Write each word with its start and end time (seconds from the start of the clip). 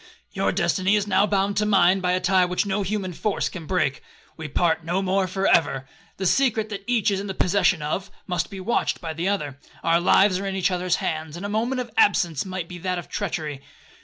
Your 0.31 0.51
destiny 0.51 0.95
is 0.95 1.05
now 1.05 1.27
bound 1.27 1.57
to 1.57 1.63
mine 1.67 1.99
by 1.99 2.13
a 2.13 2.19
tie 2.19 2.43
which 2.45 2.65
no 2.65 2.81
human 2.81 3.13
force 3.13 3.49
can 3.49 3.67
break,—we 3.67 4.47
part 4.47 4.83
no 4.83 4.99
more 5.03 5.27
for 5.27 5.45
ever. 5.45 5.87
The 6.17 6.25
secret 6.25 6.69
that 6.69 6.83
each 6.87 7.11
is 7.11 7.19
in 7.19 7.31
possession 7.35 7.83
of, 7.83 8.09
must 8.25 8.49
be 8.49 8.59
watched 8.59 8.99
by 8.99 9.13
the 9.13 9.27
other. 9.29 9.59
Our 9.83 9.99
lives 10.01 10.39
are 10.39 10.47
in 10.47 10.55
each 10.55 10.71
other's 10.71 10.95
hands, 10.95 11.37
and 11.37 11.45
a 11.45 11.49
moment 11.49 11.81
of 11.81 11.91
absence 11.97 12.45
might 12.45 12.67
be 12.67 12.79
that 12.79 12.97
of 12.97 13.09
treachery. 13.09 13.61